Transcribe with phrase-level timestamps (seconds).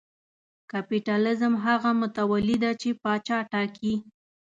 [0.71, 3.93] کاپیتالېزم هغه متولي دی چې پاچا ټاکي.